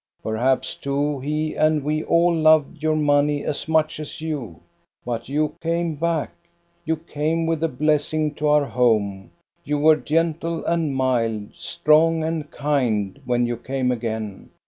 [0.23, 4.59] Perhaps too he and we all loved your money as much as you.
[5.05, 6.31] But you came back,
[6.85, 9.29] you came with a blessing to our home;
[9.63, 14.49] you were gentle and mild, strong and kind, when you came again.